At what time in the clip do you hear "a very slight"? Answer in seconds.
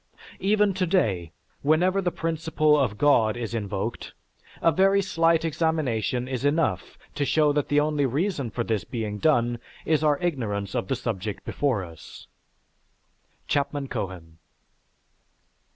4.59-5.45